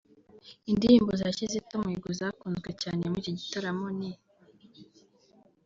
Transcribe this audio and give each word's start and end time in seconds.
Indirimbo 0.71 1.11
za 1.19 1.27
Kizito 1.37 1.75
Mihigo 1.85 2.11
zakunzwe 2.19 2.69
cyane 2.81 3.01
muri 3.13 3.19
iki 3.27 3.33
gitaramo 3.39 3.85
ni 3.99 4.11